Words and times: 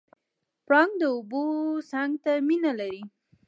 پړانګ 0.65 0.91
د 1.01 1.03
اوبو 1.15 1.43
څنګ 1.91 2.11
ته 2.23 2.31
مینه 2.47 2.71
لري. 2.79 3.01